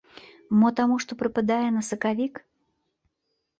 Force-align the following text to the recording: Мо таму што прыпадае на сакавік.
Мо 0.61 0.71
таму 0.79 0.95
што 1.03 1.17
прыпадае 1.19 1.69
на 1.77 1.85
сакавік. 1.91 2.43